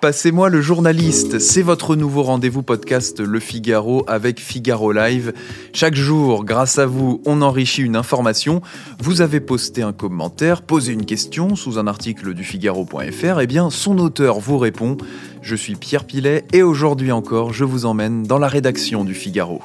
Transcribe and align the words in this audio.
Passez-moi 0.00 0.50
le 0.50 0.60
journaliste, 0.60 1.38
c'est 1.38 1.62
votre 1.62 1.96
nouveau 1.96 2.22
rendez-vous 2.22 2.62
podcast 2.62 3.18
Le 3.18 3.40
Figaro 3.40 4.04
avec 4.06 4.40
Figaro 4.40 4.92
Live. 4.92 5.32
Chaque 5.72 5.94
jour, 5.94 6.44
grâce 6.44 6.78
à 6.78 6.86
vous, 6.86 7.22
on 7.24 7.40
enrichit 7.40 7.82
une 7.82 7.96
information. 7.96 8.60
Vous 9.00 9.20
avez 9.20 9.40
posté 9.40 9.82
un 9.82 9.92
commentaire, 9.92 10.62
posé 10.62 10.92
une 10.92 11.06
question 11.06 11.56
sous 11.56 11.78
un 11.78 11.86
article 11.86 12.34
du 12.34 12.44
Figaro.fr, 12.44 13.40
et 13.40 13.44
eh 13.44 13.46
bien 13.46 13.70
son 13.70 13.98
auteur 13.98 14.38
vous 14.38 14.58
répond. 14.58 14.96
Je 15.40 15.56
suis 15.56 15.74
Pierre 15.74 16.04
Pilet 16.04 16.44
et 16.52 16.62
aujourd'hui 16.62 17.12
encore, 17.12 17.52
je 17.52 17.64
vous 17.64 17.86
emmène 17.86 18.22
dans 18.22 18.38
la 18.38 18.48
rédaction 18.48 19.02
du 19.02 19.14
Figaro. 19.14 19.62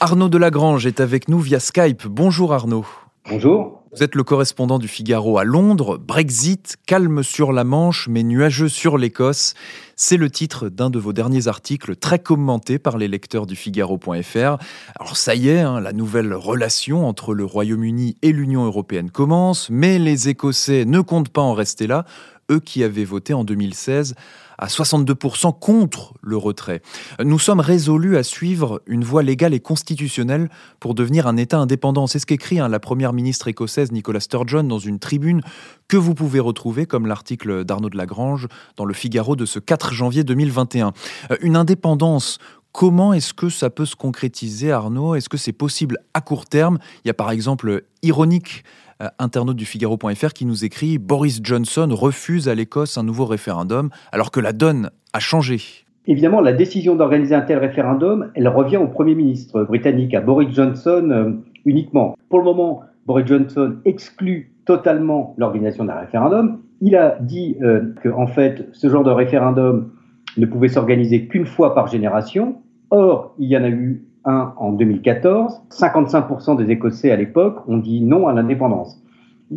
Arnaud 0.00 0.28
Delagrange 0.28 0.86
est 0.86 1.00
avec 1.00 1.28
nous 1.28 1.38
via 1.38 1.60
Skype. 1.60 2.06
Bonjour 2.06 2.52
Arnaud. 2.52 2.84
Bonjour. 3.26 3.82
Vous 3.92 4.02
êtes 4.02 4.16
le 4.16 4.22
correspondant 4.22 4.78
du 4.78 4.86
Figaro 4.86 5.38
à 5.38 5.44
Londres. 5.44 5.96
Brexit, 5.96 6.76
calme 6.84 7.22
sur 7.22 7.52
la 7.52 7.64
Manche, 7.64 8.06
mais 8.06 8.22
nuageux 8.22 8.68
sur 8.68 8.98
l'Écosse. 8.98 9.54
C'est 9.96 10.18
le 10.18 10.28
titre 10.28 10.68
d'un 10.68 10.90
de 10.90 10.98
vos 10.98 11.14
derniers 11.14 11.48
articles 11.48 11.96
très 11.96 12.18
commenté 12.18 12.78
par 12.78 12.98
les 12.98 13.08
lecteurs 13.08 13.46
du 13.46 13.56
Figaro.fr. 13.56 14.58
Alors 15.00 15.16
ça 15.16 15.34
y 15.34 15.48
est, 15.48 15.60
hein, 15.60 15.80
la 15.80 15.94
nouvelle 15.94 16.34
relation 16.34 17.08
entre 17.08 17.32
le 17.32 17.46
Royaume-Uni 17.46 18.16
et 18.20 18.32
l'Union 18.32 18.66
européenne 18.66 19.10
commence, 19.10 19.70
mais 19.70 19.98
les 19.98 20.28
Écossais 20.28 20.84
ne 20.84 21.00
comptent 21.00 21.30
pas 21.30 21.40
en 21.40 21.54
rester 21.54 21.86
là 21.86 22.04
eux 22.50 22.60
qui 22.60 22.84
avaient 22.84 23.04
voté 23.04 23.32
en 23.32 23.44
2016 23.44 24.14
à 24.58 24.66
62% 24.66 25.58
contre 25.58 26.14
le 26.22 26.36
retrait. 26.36 26.82
Nous 27.22 27.38
sommes 27.38 27.60
résolus 27.60 28.16
à 28.16 28.22
suivre 28.22 28.82
une 28.86 29.04
voie 29.04 29.22
légale 29.22 29.54
et 29.54 29.60
constitutionnelle 29.60 30.48
pour 30.80 30.94
devenir 30.94 31.26
un 31.26 31.36
État 31.36 31.58
indépendant. 31.58 32.06
C'est 32.06 32.18
ce 32.18 32.26
qu'écrit 32.26 32.60
hein, 32.60 32.68
la 32.68 32.80
première 32.80 33.12
ministre 33.12 33.48
écossaise 33.48 33.92
Nicola 33.92 34.20
Sturgeon 34.20 34.64
dans 34.64 34.78
une 34.78 34.98
tribune 34.98 35.40
que 35.88 35.96
vous 35.96 36.14
pouvez 36.14 36.40
retrouver, 36.40 36.86
comme 36.86 37.06
l'article 37.06 37.64
d'Arnaud 37.64 37.90
de 37.90 37.96
Lagrange, 37.96 38.48
dans 38.76 38.84
le 38.84 38.94
Figaro 38.94 39.36
de 39.36 39.46
ce 39.46 39.58
4 39.58 39.92
janvier 39.92 40.24
2021. 40.24 40.92
Euh, 41.30 41.36
une 41.40 41.56
indépendance 41.56 42.38
Comment 42.74 43.12
est-ce 43.12 43.32
que 43.32 43.50
ça 43.50 43.70
peut 43.70 43.86
se 43.86 43.94
concrétiser, 43.94 44.72
Arnaud? 44.72 45.14
Est-ce 45.14 45.28
que 45.28 45.36
c'est 45.36 45.52
possible 45.52 45.96
à 46.12 46.20
court 46.20 46.44
terme? 46.44 46.80
Il 47.04 47.08
y 47.08 47.10
a 47.12 47.14
par 47.14 47.30
exemple 47.30 47.84
Ironique 48.02 48.64
euh, 49.04 49.08
internaute 49.18 49.56
du 49.56 49.64
Figaro.fr 49.64 50.32
qui 50.32 50.46
nous 50.46 50.64
écrit 50.64 50.98
Boris 50.98 51.40
Johnson 51.42 51.88
refuse 51.90 52.48
à 52.48 52.54
l'Écosse 52.54 52.98
un 52.98 53.02
nouveau 53.02 53.26
référendum 53.26 53.90
alors 54.12 54.30
que 54.30 54.40
la 54.40 54.52
donne 54.52 54.90
a 55.12 55.20
changé. 55.20 55.60
Évidemment, 56.06 56.40
la 56.40 56.52
décision 56.52 56.96
d'organiser 56.96 57.34
un 57.34 57.40
tel 57.40 57.58
référendum, 57.58 58.30
elle 58.34 58.48
revient 58.48 58.76
au 58.76 58.88
Premier 58.88 59.14
ministre 59.14 59.64
britannique, 59.64 60.14
à 60.14 60.20
Boris 60.20 60.54
Johnson 60.54 61.08
euh, 61.10 61.30
uniquement. 61.64 62.14
Pour 62.28 62.38
le 62.40 62.44
moment, 62.44 62.82
Boris 63.06 63.26
Johnson 63.26 63.76
exclut 63.84 64.52
totalement 64.66 65.34
l'organisation 65.38 65.84
d'un 65.84 65.94
référendum. 65.94 66.60
Il 66.80 66.96
a 66.96 67.16
dit 67.20 67.56
euh, 67.62 67.94
que, 68.02 68.08
en 68.10 68.26
fait, 68.26 68.68
ce 68.72 68.88
genre 68.88 69.04
de 69.04 69.10
référendum 69.10 69.92
ne 70.36 70.46
pouvait 70.46 70.68
s'organiser 70.68 71.26
qu'une 71.26 71.46
fois 71.46 71.74
par 71.74 71.86
génération. 71.86 72.56
Or, 72.90 73.34
il 73.38 73.48
y 73.48 73.56
en 73.56 73.64
a 73.64 73.68
eu 73.68 74.04
en 74.24 74.72
2014. 74.72 75.62
55% 75.70 76.56
des 76.56 76.70
Écossais 76.70 77.10
à 77.10 77.16
l'époque 77.16 77.68
ont 77.68 77.78
dit 77.78 78.00
non 78.00 78.26
à 78.26 78.32
l'indépendance. 78.32 79.02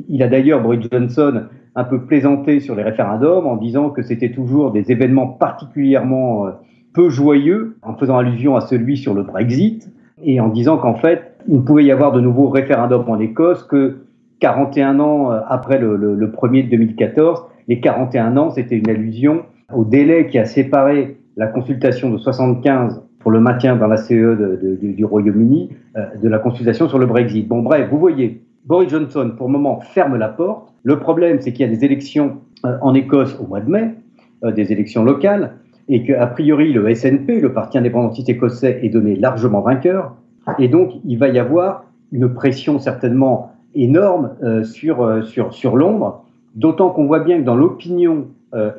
Il 0.10 0.22
a 0.24 0.28
d'ailleurs, 0.28 0.62
Boris 0.62 0.86
Johnson, 0.92 1.44
un 1.76 1.84
peu 1.84 2.02
plaisanté 2.02 2.60
sur 2.60 2.76
les 2.76 2.84
référendums 2.84 3.48
en 3.48 3.56
disant 3.56 3.90
que 3.90 4.02
c'était 4.02 4.32
toujours 4.32 4.72
des 4.72 4.92
événements 4.92 5.28
particulièrement 5.28 6.48
euh, 6.48 6.52
peu 6.94 7.10
joyeux, 7.10 7.78
en 7.84 7.96
faisant 7.96 8.18
allusion 8.18 8.56
à 8.56 8.62
celui 8.62 8.98
sur 8.98 9.14
le 9.14 9.24
Brexit, 9.24 9.90
et 10.24 10.40
en 10.42 10.50
disant 10.50 10.78
qu'en 10.78 10.96
fait, 10.96 11.36
il 11.48 11.58
ne 11.58 11.62
pouvait 11.62 11.86
y 11.86 11.92
avoir 11.92 12.12
de 12.12 12.20
nouveaux 12.20 12.50
référendums 12.50 13.08
en 13.08 13.20
Écosse 13.20 13.64
que 13.64 14.00
41 14.40 15.00
ans 15.00 15.32
euh, 15.32 15.40
après 15.48 15.78
le, 15.78 15.96
le 15.96 16.32
premier 16.32 16.64
de 16.64 16.70
2014. 16.70 17.44
Les 17.68 17.80
41 17.80 18.38
ans, 18.38 18.50
c'était 18.50 18.78
une 18.78 18.90
allusion 18.90 19.44
au 19.74 19.84
délai 19.84 20.28
qui 20.28 20.40
a 20.40 20.46
séparé 20.46 21.18
la 21.36 21.48
consultation 21.48 22.10
de 22.10 22.18
75 22.18 23.07
pour 23.20 23.32
le 23.32 23.40
maintien 23.40 23.76
dans 23.76 23.88
la 23.88 23.98
CE 23.98 24.58
du 24.82 25.06
Royaume-Uni 25.06 25.70
euh, 25.96 26.06
de 26.22 26.30
la 26.30 26.40
consultation 26.40 26.88
sur 26.88 27.00
le 27.00 27.06
Brexit. 27.06 27.48
Bon, 27.48 27.62
bref, 27.62 27.88
vous 27.90 28.00
voyez, 28.00 28.42
Boris 28.66 28.90
Johnson, 28.90 29.34
pour 29.36 29.48
le 29.48 29.54
moment, 29.54 29.80
ferme 29.80 30.18
la 30.18 30.30
porte. 30.30 30.74
Le 30.84 31.00
problème, 31.00 31.40
c'est 31.42 31.52
qu'il 31.52 31.66
y 31.66 31.70
a 31.70 31.74
des 31.74 31.84
élections 31.84 32.38
euh, 32.66 32.78
en 32.82 32.94
Écosse 32.94 33.38
au 33.40 33.48
mois 33.48 33.62
de 33.62 33.70
mai, 33.70 33.96
euh, 34.44 34.52
des 34.52 34.72
élections 34.72 35.04
locales, 35.04 35.54
et 35.90 36.04
qu'a 36.04 36.28
priori, 36.28 36.74
le 36.74 36.94
SNP, 36.94 37.40
le 37.40 37.54
Parti 37.54 37.78
indépendantiste 37.78 38.30
écossais, 38.30 38.80
est 38.84 38.90
donné 38.90 39.16
largement 39.16 39.62
vainqueur. 39.62 40.16
Et 40.60 40.68
donc, 40.68 40.92
il 41.06 41.18
va 41.18 41.30
y 41.30 41.40
avoir 41.40 41.86
une 42.12 42.34
pression 42.34 42.80
certainement 42.80 43.54
énorme 43.74 44.32
sur, 44.64 45.26
sur, 45.26 45.54
sur 45.54 45.76
Londres, 45.78 46.24
d'autant 46.56 46.90
qu'on 46.90 47.06
voit 47.06 47.20
bien 47.20 47.38
que 47.40 47.44
dans 47.44 47.56
l'opinion 47.56 48.28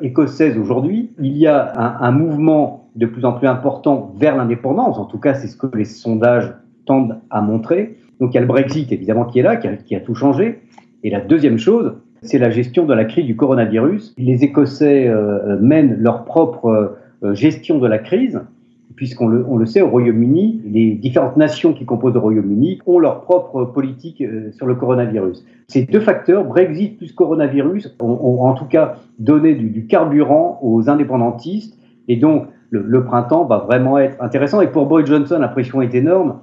écossaise 0.01 0.57
aujourd'hui, 0.57 1.11
il 1.19 1.37
y 1.37 1.47
a 1.47 1.73
un 1.99 2.11
mouvement 2.11 2.78
de 2.99 3.05
plus 3.05 3.23
en 3.23 3.31
plus 3.31 3.47
important 3.47 4.13
vers 4.17 4.35
l'indépendance. 4.35 4.99
En 4.99 5.05
tout 5.05 5.19
cas, 5.19 5.33
c'est 5.33 5.47
ce 5.47 5.55
que 5.55 5.75
les 5.75 5.85
sondages 5.85 6.53
tendent 6.85 7.17
à 7.29 7.41
montrer. 7.41 7.95
Donc 8.19 8.33
il 8.33 8.35
y 8.35 8.37
a 8.37 8.41
le 8.41 8.47
Brexit, 8.47 8.91
évidemment, 8.91 9.23
qui 9.23 9.39
est 9.39 9.41
là, 9.41 9.55
qui 9.55 9.95
a, 9.95 9.99
tout 10.01 10.15
changé. 10.15 10.59
Et 11.03 11.09
la 11.09 11.21
deuxième 11.21 11.57
chose, 11.57 11.95
c'est 12.21 12.39
la 12.39 12.49
gestion 12.49 12.85
de 12.85 12.93
la 12.93 13.05
crise 13.05 13.25
du 13.25 13.37
coronavirus. 13.37 14.13
Les 14.17 14.43
Écossais 14.43 15.07
euh, 15.07 15.57
mènent 15.61 15.95
leur 15.97 16.25
propre 16.25 16.97
euh, 17.23 17.33
gestion 17.33 17.79
de 17.79 17.87
la 17.87 17.99
crise, 17.99 18.41
puisqu'on 18.97 19.27
le, 19.29 19.65
sait, 19.65 19.81
au 19.81 19.87
Royaume-Uni, 19.87 20.61
les 20.65 20.91
différentes 20.91 21.37
nations 21.37 21.71
qui 21.71 21.85
composent 21.85 22.15
le 22.15 22.19
Royaume-Uni 22.19 22.81
ont 22.85 22.99
leur 22.99 23.21
propre 23.21 23.63
politique 23.63 24.19
euh, 24.19 24.51
sur 24.51 24.65
le 24.65 24.75
coronavirus. 24.75 25.45
Ces 25.69 25.83
deux 25.85 26.01
facteurs, 26.01 26.43
Brexit 26.43 26.97
plus 26.97 27.13
coronavirus, 27.13 27.95
ont, 28.01 28.41
en 28.41 28.55
tout 28.55 28.65
cas 28.65 28.97
donné 29.19 29.55
du, 29.55 29.69
du 29.69 29.87
carburant 29.87 30.59
aux 30.61 30.89
indépendantistes. 30.89 31.79
Et 32.09 32.17
donc, 32.17 32.47
le, 32.71 33.03
printemps 33.03 33.45
va 33.45 33.59
vraiment 33.59 33.97
être 33.97 34.21
intéressant. 34.21 34.61
Et 34.61 34.67
pour 34.67 34.85
Boyd 34.85 35.07
Johnson, 35.07 35.39
la 35.39 35.47
pression 35.47 35.81
est 35.81 35.93
énorme 35.95 36.39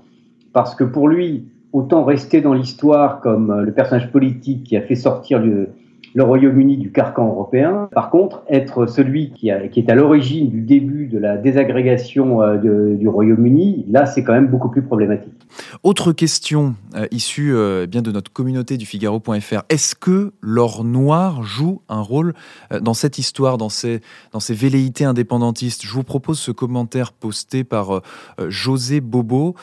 parce 0.52 0.74
que 0.74 0.84
pour 0.84 1.08
lui, 1.08 1.48
autant 1.72 2.04
rester 2.04 2.40
dans 2.40 2.54
l'histoire 2.54 3.20
comme 3.20 3.50
euh, 3.50 3.62
le 3.62 3.72
personnage 3.72 4.10
politique 4.10 4.64
qui 4.64 4.76
a 4.76 4.82
fait 4.82 4.94
sortir 4.94 5.38
le, 5.38 5.68
le 6.16 6.22
Royaume-Uni 6.22 6.78
du 6.78 6.92
carcan 6.92 7.28
européen. 7.28 7.90
Par 7.92 8.08
contre, 8.08 8.42
être 8.48 8.86
celui 8.86 9.32
qui, 9.32 9.50
est 9.50 9.90
à 9.90 9.94
l'origine 9.94 10.48
du 10.48 10.62
début 10.62 11.08
de 11.08 11.18
la 11.18 11.36
désagrégation 11.36 12.40
euh, 12.40 12.96
du 12.96 13.06
Royaume-Uni, 13.06 13.84
là, 13.90 14.06
c'est 14.06 14.24
quand 14.24 14.32
même 14.32 14.48
beaucoup 14.48 14.70
plus 14.70 14.80
problématique. 14.80 15.34
Autre 15.82 16.12
question 16.12 16.74
euh, 16.94 17.06
issue 17.10 17.54
euh, 17.54 17.82
eh 17.84 17.86
bien 17.86 18.00
de 18.00 18.10
notre 18.12 18.32
communauté 18.32 18.78
du 18.78 18.86
Figaro.fr. 18.86 19.64
Est-ce 19.68 19.94
que 19.94 20.32
l'or 20.40 20.84
noir 20.84 21.42
joue 21.42 21.82
un 21.90 22.00
rôle 22.00 22.32
dans 22.80 22.94
cette 22.94 23.18
histoire, 23.18 23.58
dans 23.58 23.68
ces, 23.68 24.00
velléités 24.48 25.04
indépendantistes? 25.04 25.84
Je 25.84 25.92
vous 25.92 26.02
propose 26.02 26.38
ce 26.38 26.50
commentaire 26.50 27.12
posté 27.12 27.62
par 27.62 28.00
José 28.48 29.02
Bobo 29.02 29.54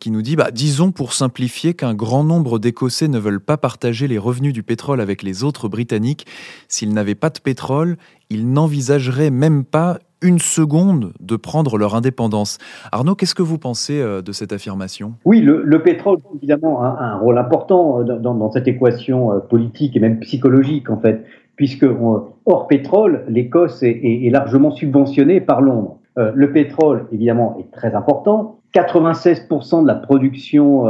qui 0.00 0.10
nous 0.10 0.22
dit 0.22 0.36
bah, 0.36 0.50
Disons 0.50 0.92
pour 0.92 1.12
simplifier 1.12 1.74
qu'un 1.74 1.94
grand 1.94 2.24
nombre 2.24 2.58
d'Écossais 2.58 3.08
ne 3.08 3.18
veulent 3.18 3.40
pas 3.40 3.58
partager 3.58 4.08
les 4.08 4.18
revenus 4.18 4.54
du 4.54 4.62
pétrole 4.62 5.02
avec 5.02 5.22
les 5.22 5.44
autres 5.44 5.68
Britanniques 5.68 5.89
s'ils 6.68 6.92
n'avaient 6.92 7.14
pas 7.14 7.30
de 7.30 7.38
pétrole, 7.38 7.96
ils 8.30 8.50
n'envisageraient 8.50 9.30
même 9.30 9.64
pas 9.64 9.98
une 10.22 10.38
seconde 10.38 11.12
de 11.20 11.36
prendre 11.36 11.78
leur 11.78 11.94
indépendance. 11.94 12.58
Arnaud, 12.92 13.14
qu'est-ce 13.14 13.34
que 13.34 13.42
vous 13.42 13.58
pensez 13.58 14.00
euh, 14.00 14.22
de 14.22 14.32
cette 14.32 14.52
affirmation? 14.52 15.14
Oui, 15.24 15.40
le, 15.40 15.82
pétrole, 15.82 16.18
évidemment, 16.36 16.82
a 16.82 16.98
un 17.00 17.16
rôle 17.16 17.38
important 17.38 18.00
euh, 18.00 18.18
dans, 18.18 18.50
cette 18.50 18.68
équation 18.68 19.32
euh, 19.32 19.38
politique 19.38 19.96
et 19.96 20.00
même 20.00 20.20
psychologique, 20.20 20.90
en 20.90 20.98
fait, 20.98 21.24
puisque 21.56 21.86
hors 22.46 22.66
pétrole, 22.68 23.24
l'Écosse 23.28 23.82
est, 23.82 24.30
largement 24.30 24.70
subventionnée 24.70 25.40
par 25.40 25.60
Londres. 25.60 25.98
le 26.16 26.52
pétrole, 26.52 27.06
évidemment, 27.12 27.58
est 27.60 27.70
très 27.70 27.94
important. 27.94 28.60
96% 28.74 29.82
de 29.82 29.86
la 29.86 29.94
production 29.94 30.84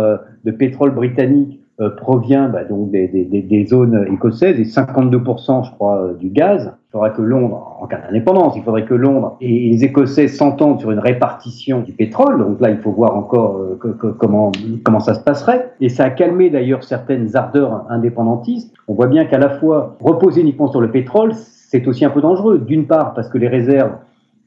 de 0.44 0.50
pétrole 0.52 0.94
britannique 0.94 1.59
provient 1.88 2.48
bah, 2.48 2.64
donc 2.64 2.90
des, 2.90 3.66
zones 3.66 4.06
écossaises 4.12 4.60
et 4.60 4.64
52%, 4.64 5.64
je 5.64 5.70
crois, 5.72 6.02
euh, 6.02 6.14
du 6.14 6.28
gaz. 6.28 6.74
Il 6.88 6.92
faudra 6.92 7.10
que 7.10 7.22
Londres, 7.22 7.78
en 7.80 7.86
cas 7.86 7.98
d'indépendance, 7.98 8.54
il 8.56 8.62
faudrait 8.62 8.84
que 8.84 8.94
Londres 8.94 9.36
et 9.40 9.70
les 9.70 9.84
Écossais 9.84 10.28
s'entendent 10.28 10.80
sur 10.80 10.90
une 10.90 10.98
répartition 10.98 11.80
du 11.80 11.92
pétrole. 11.92 12.38
Donc 12.38 12.60
là, 12.60 12.70
il 12.70 12.78
faut 12.78 12.90
voir 12.90 13.16
encore 13.16 13.56
euh, 13.56 13.78
comment 14.18 15.00
ça 15.00 15.14
se 15.14 15.20
passerait. 15.20 15.72
Et 15.80 15.88
ça 15.88 16.04
a 16.04 16.10
calmé 16.10 16.50
d'ailleurs 16.50 16.84
certaines 16.84 17.34
ardeurs 17.36 17.86
indépendantistes. 17.88 18.74
On 18.86 18.94
voit 18.94 19.06
bien 19.06 19.24
qu'à 19.24 19.38
la 19.38 19.48
fois 19.48 19.96
reposer 20.00 20.42
uniquement 20.42 20.66
sur 20.66 20.80
le 20.80 20.90
pétrole, 20.90 21.32
c'est 21.34 21.86
aussi 21.86 22.04
un 22.04 22.10
peu 22.10 22.20
dangereux. 22.20 22.58
D'une 22.58 22.86
part, 22.86 23.14
parce 23.14 23.28
que 23.28 23.38
les 23.38 23.48
réserves 23.48 23.92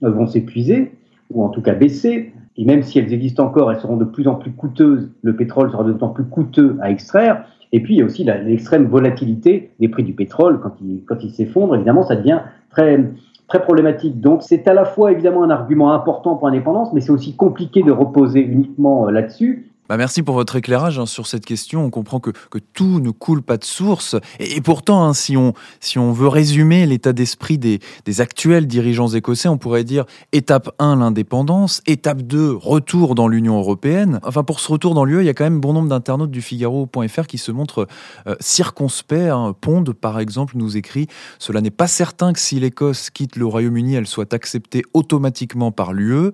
vont 0.01 0.27
s'épuiser, 0.27 0.91
ou 1.31 1.43
en 1.43 1.49
tout 1.49 1.61
cas 1.61 1.73
baisser. 1.73 2.33
Et 2.57 2.65
même 2.65 2.83
si 2.83 2.99
elles 2.99 3.13
existent 3.13 3.45
encore, 3.45 3.71
elles 3.71 3.79
seront 3.79 3.97
de 3.97 4.05
plus 4.05 4.27
en 4.27 4.35
plus 4.35 4.51
coûteuses. 4.51 5.09
Le 5.21 5.35
pétrole 5.35 5.71
sera 5.71 5.83
de 5.83 5.93
plus 5.93 6.03
en 6.03 6.09
plus 6.09 6.25
coûteux 6.25 6.77
à 6.81 6.91
extraire. 6.91 7.45
Et 7.71 7.81
puis, 7.81 7.95
il 7.95 7.97
y 7.97 8.01
a 8.03 8.05
aussi 8.05 8.23
l'extrême 8.23 8.85
volatilité 8.85 9.71
des 9.79 9.87
prix 9.87 10.03
du 10.03 10.13
pétrole. 10.13 10.59
Quand 10.61 10.75
il, 10.81 11.03
quand 11.05 11.23
il 11.23 11.31
s'effondre, 11.31 11.75
évidemment, 11.75 12.03
ça 12.03 12.15
devient 12.15 12.41
très, 12.69 13.11
très 13.47 13.61
problématique. 13.61 14.21
Donc, 14.21 14.43
c'est 14.43 14.67
à 14.67 14.73
la 14.75 14.85
fois, 14.85 15.11
évidemment, 15.11 15.43
un 15.43 15.49
argument 15.49 15.93
important 15.93 16.35
pour 16.35 16.47
l'indépendance, 16.47 16.93
mais 16.93 17.01
c'est 17.01 17.11
aussi 17.11 17.35
compliqué 17.35 17.81
de 17.81 17.91
reposer 17.91 18.41
uniquement 18.41 19.07
euh, 19.07 19.11
là-dessus. 19.11 19.72
Bah, 19.89 19.97
merci 19.97 20.23
pour 20.23 20.35
votre 20.35 20.55
éclairage 20.55 20.97
hein, 20.97 21.05
sur 21.05 21.27
cette 21.27 21.45
question. 21.45 21.83
On 21.83 21.89
comprend 21.89 22.21
que, 22.21 22.29
que, 22.29 22.57
tout 22.57 23.01
ne 23.01 23.11
coule 23.11 23.41
pas 23.41 23.57
de 23.57 23.65
source. 23.65 24.15
Et, 24.39 24.61
pourtant, 24.61 25.03
hein, 25.03 25.13
si, 25.13 25.35
on, 25.35 25.53
si 25.81 25.99
on 25.99 26.13
veut 26.13 26.29
résumer 26.29 26.85
l'état 26.85 27.11
d'esprit 27.11 27.57
des, 27.57 27.79
des, 28.05 28.21
actuels 28.21 28.65
dirigeants 28.65 29.09
écossais, 29.09 29.49
on 29.49 29.57
pourrait 29.57 29.83
dire 29.83 30.05
étape 30.31 30.73
1, 30.79 30.95
l'indépendance, 30.95 31.81
étape 31.85 32.21
2, 32.21 32.53
retour 32.53 33.13
dans 33.13 33.27
l'Union 33.27 33.57
européenne. 33.57 34.21
Enfin, 34.23 34.43
pour 34.43 34.61
ce 34.61 34.71
retour 34.71 34.93
dans 34.93 35.03
l'UE, 35.03 35.19
il 35.19 35.25
y 35.25 35.29
a 35.29 35.33
quand 35.33 35.43
même 35.43 35.59
bon 35.59 35.73
nombre 35.73 35.89
d'internautes 35.89 36.31
du 36.31 36.41
Figaro.fr 36.41 37.27
qui 37.27 37.37
se 37.37 37.51
montrent 37.51 37.87
euh, 38.27 38.35
circonspects. 38.39 39.13
Hein. 39.13 39.53
Pond, 39.59 39.83
par 39.99 40.19
exemple, 40.19 40.53
nous 40.55 40.77
écrit 40.77 41.07
Cela 41.39 41.59
n'est 41.59 41.71
pas 41.71 41.87
certain 41.87 42.31
que 42.31 42.39
si 42.39 42.57
l'Écosse 42.57 43.09
quitte 43.09 43.35
le 43.35 43.45
Royaume-Uni, 43.45 43.95
elle 43.95 44.07
soit 44.07 44.33
acceptée 44.33 44.83
automatiquement 44.93 45.73
par 45.73 45.91
l'UE. 45.91 46.31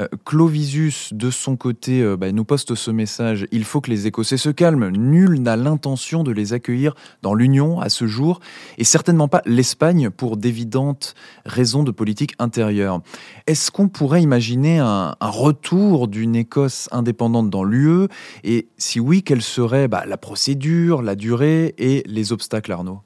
Euh, 0.00 0.08
Clovisus, 0.24 1.12
de 1.12 1.30
son 1.30 1.56
côté, 1.56 2.02
euh, 2.02 2.16
bah, 2.16 2.30
nous 2.32 2.44
poste 2.44 2.74
message 2.90 3.46
Il 3.52 3.64
faut 3.64 3.80
que 3.80 3.90
les 3.90 4.06
Écossais 4.06 4.36
se 4.36 4.50
calment. 4.50 4.90
Nul 4.90 5.40
n'a 5.40 5.56
l'intention 5.56 6.22
de 6.22 6.32
les 6.32 6.52
accueillir 6.52 6.94
dans 7.22 7.34
l'Union 7.34 7.80
à 7.80 7.88
ce 7.88 8.06
jour, 8.06 8.40
et 8.78 8.84
certainement 8.84 9.28
pas 9.28 9.42
l'Espagne 9.46 10.10
pour 10.10 10.36
d'évidentes 10.36 11.14
raisons 11.44 11.82
de 11.82 11.90
politique 11.90 12.34
intérieure. 12.38 13.00
Est-ce 13.46 13.70
qu'on 13.70 13.88
pourrait 13.88 14.22
imaginer 14.22 14.78
un, 14.78 15.14
retour 15.20 16.08
d'une 16.08 16.36
Écosse 16.36 16.88
indépendante 16.92 17.50
dans 17.50 17.64
l'UE? 17.64 18.08
Et 18.44 18.68
si 18.76 19.00
oui, 19.00 19.22
quelle 19.22 19.42
serait 19.42 19.88
bah, 19.88 20.04
la 20.06 20.16
procédure, 20.16 21.02
la 21.02 21.14
durée 21.14 21.74
et 21.78 22.02
les 22.06 22.32
obstacles, 22.32 22.72
Arnaud? 22.72 23.00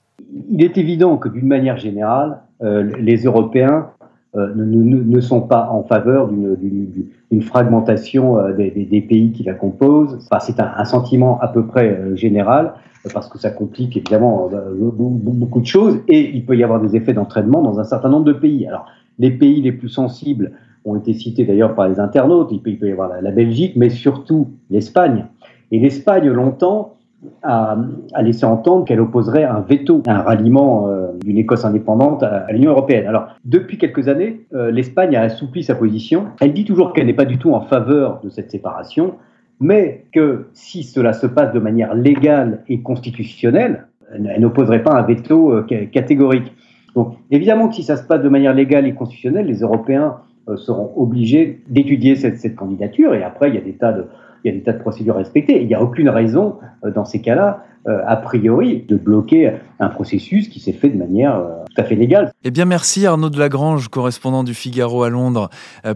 Il 0.51 0.63
est 0.63 0.77
évident 0.77 1.17
que 1.17 1.29
d'une 1.29 1.47
manière 1.47 1.79
générale, 1.79 2.41
euh, 2.63 2.91
les 2.99 3.25
Européens 3.25 3.91
euh, 4.37 4.53
ne, 4.55 5.21
sont 5.21 5.41
pas 5.41 5.71
en 5.71 5.85
faveur 5.85 6.29
d'une 6.29 7.43
fragmentation 7.43 8.39
euh, 8.39 8.53
des, 8.53 9.01
pays 9.01 9.33
qui 9.33 9.43
la 9.43 9.55
composent. 9.55 10.19
C'est 10.41 10.61
un, 10.61 10.85
sentiment 10.85 11.41
à 11.41 11.49
peu 11.49 11.67
près 11.67 11.89
euh, 11.89 12.15
général 12.15 12.75
parce 13.15 13.29
que 13.29 13.39
ça 13.39 13.51
complique 13.51 13.97
évidemment 13.97 14.51
beaucoup 14.75 15.61
de 15.61 15.67
choses 15.67 16.01
et 16.09 16.37
il 16.37 16.45
peut 16.45 16.57
y 16.59 16.63
avoir 16.63 16.79
des 16.79 16.95
effets 16.95 17.15
d'entraînement 17.15 17.63
dans 17.63 17.81
un 17.81 17.85
certain 17.85 18.11
nombre 18.11 18.27
de 18.27 18.35
pays. 18.35 18.67
Alors, 18.67 18.85
les 19.19 19.31
pays 19.31 19.63
les 19.63 19.73
plus 19.73 19.89
sensibles 19.89 20.53
ont 20.85 20.97
été 20.97 21.15
cités 21.15 21.47
d'ailleurs 21.47 21.75
par 21.75 21.89
les 21.89 21.99
internautes. 21.99 22.51
Il 22.53 22.61
peut, 22.61 22.87
y 22.87 22.93
avoir 22.93 23.23
la 23.23 23.31
Belgique, 23.31 23.75
mais 23.77 23.89
surtout 23.89 24.49
l'Espagne. 24.69 25.25
Et 25.73 25.79
l'Espagne, 25.79 26.29
longtemps, 26.29 26.98
a, 27.43 27.77
laissé 28.23 28.45
entendre 28.45 28.85
qu'elle 28.85 29.01
opposerait 29.01 29.45
un 29.45 29.61
veto 29.61 30.03
un 30.07 30.21
ralliement 30.21 30.89
euh, 30.89 31.09
d'une 31.25 31.39
Écosse 31.39 31.65
indépendante 31.65 32.23
à, 32.23 32.51
l'Union 32.53 32.71
européenne. 32.71 33.07
Alors, 33.07 33.29
depuis 33.45 33.79
quelques 33.79 34.09
années, 34.09 34.47
euh, 34.55 34.71
l'Espagne 34.71 35.17
a 35.17 35.23
assoupli 35.23 35.63
sa 35.63 35.75
position. 35.75 36.27
Elle 36.41 36.53
dit 36.53 36.65
toujours 36.65 36.93
qu'elle 36.93 37.07
n'est 37.07 37.15
pas 37.15 37.25
du 37.25 37.39
tout 37.39 37.53
en 37.53 37.61
faveur 37.61 38.21
de 38.23 38.29
cette 38.29 38.51
séparation, 38.51 39.15
mais 39.61 40.05
que 40.13 40.49
si 40.53 40.85
cela 40.85 41.13
se 41.13 41.27
passe 41.27 41.53
de 41.53 41.59
manière 41.59 41.95
légale 41.95 42.63
et 42.69 42.83
constitutionnelle, 42.83 43.87
elle 44.13 44.41
n'opposerait 44.41 44.83
pas 44.83 44.93
un 44.93 45.03
veto 45.03 45.53
euh, 45.53 45.67
catégorique. 45.93 46.53
Donc, 46.95 47.15
évidemment 47.31 47.69
que 47.69 47.75
si 47.75 47.83
ça 47.83 47.97
se 47.97 48.05
passe 48.05 48.23
de 48.23 48.29
manière 48.29 48.55
légale 48.55 48.87
et 48.87 48.95
constitutionnelle, 48.95 49.47
les 49.47 49.61
Européens 49.61 50.17
seront 50.57 50.93
obligés 50.97 51.63
d'étudier 51.69 52.17
cette 52.17 52.55
candidature, 52.57 53.13
et 53.15 53.23
après, 53.23 53.51
il 53.51 53.55
y 53.55 53.59
a 53.59 53.61
des 53.61 53.75
tas 53.75 53.93
de 53.93 54.07
il 54.45 54.53
y 54.53 54.55
a 54.55 54.57
des 54.57 54.63
tas 54.63 54.73
de 54.73 54.79
procédures 54.79 55.17
respectées. 55.17 55.61
Il 55.61 55.67
n'y 55.67 55.75
a 55.75 55.83
aucune 55.83 56.09
raison, 56.09 56.57
euh, 56.85 56.91
dans 56.91 57.05
ces 57.05 57.21
cas-là, 57.21 57.65
euh, 57.87 58.01
a 58.07 58.17
priori, 58.17 58.85
de 58.89 58.97
bloquer 58.97 59.53
un 59.81 59.89
processus 59.89 60.49
qui 60.49 60.61
s'est 60.61 60.73
fait 60.73 60.89
de 60.89 60.99
manière 60.99 61.37
euh, 61.37 61.65
tout 61.75 61.81
à 61.81 61.85
fait 61.85 61.95
légale. 61.95 62.33
Eh 62.45 62.51
bien, 62.51 62.65
merci 62.65 63.07
Arnaud 63.07 63.31
de 63.31 63.39
Lagrange, 63.39 63.89
correspondant 63.89 64.45
du 64.45 64.53
Figaro 64.53 65.05
à 65.05 65.11
Londres, 65.11 65.49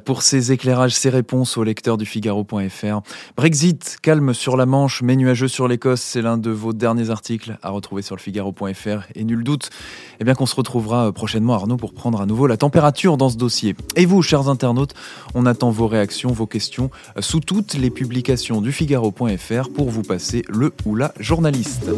pour 0.05 0.23
ces 0.23 0.53
éclairages, 0.53 0.95
ces 0.95 1.11
réponses 1.11 1.57
aux 1.57 1.65
lecteurs 1.65 1.99
du 1.99 2.07
Figaro.fr. 2.07 3.01
Brexit, 3.37 3.99
calme 4.01 4.33
sur 4.33 4.57
la 4.57 4.65
Manche, 4.65 5.03
mais 5.03 5.17
nuageux 5.17 5.49
sur 5.49 5.67
l'Écosse, 5.67 6.01
c'est 6.01 6.23
l'un 6.23 6.39
de 6.39 6.51
vos 6.51 6.73
derniers 6.73 7.11
articles 7.11 7.57
à 7.63 7.71
retrouver 7.71 8.03
sur 8.03 8.15
le 8.15 8.21
Figaro.fr. 8.21 9.09
Et 9.15 9.25
nul 9.25 9.43
doute, 9.43 9.71
eh 10.21 10.25
bien 10.25 10.35
qu'on 10.35 10.47
se 10.47 10.55
retrouvera 10.57 11.13
prochainement, 11.13 11.55
Arnaud, 11.55 11.77
pour 11.77 11.93
prendre 11.93 12.21
à 12.21 12.27
nouveau 12.27 12.47
la 12.47 12.57
température 12.57 13.17
dans 13.17 13.29
ce 13.29 13.37
dossier. 13.37 13.75
Et 13.97 14.07
vous, 14.07 14.23
chers 14.23 14.49
internautes, 14.49 14.95
on 15.35 15.47
attend 15.47 15.71
vos 15.71 15.89
réactions, 15.89 16.31
vos 16.31 16.47
questions 16.47 16.91
sous 17.19 17.41
toutes 17.41 17.75
les 17.75 17.91
publications 17.91 18.32
du 18.63 18.73
Figaro.fr 18.73 19.69
pour 19.75 19.91
vous 19.91 20.03
passer 20.03 20.43
le 20.49 20.73
ou 20.87 20.95
la 20.95 21.13
journaliste. 21.19 21.91